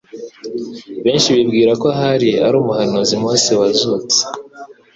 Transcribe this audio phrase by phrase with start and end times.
[1.03, 4.21] benshi bibwira ko ahari ari umuhanuzi Mose wazutse;